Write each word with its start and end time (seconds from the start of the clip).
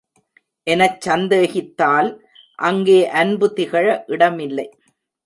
எனச் 0.67 1.01
சந்தேகித்தால் 1.01 2.09
அங்கே 2.59 2.97
அன்பு 3.11 3.49
திகழ 3.53 3.85
இடமில்லை. 4.07 4.67